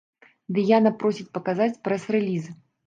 Дыяна 0.59 0.93
просіць 1.03 1.29
паказаць 1.39 1.73
прэс-рэліз. 1.87 2.55